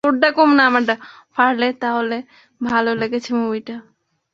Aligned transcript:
ফার্লের 1.35 1.73
তাহলে 1.79 2.17
ভালো 2.61 2.91
লেগেছে 2.95 3.31
মুভিটা! 3.33 3.75